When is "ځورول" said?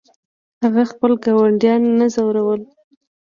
2.13-2.61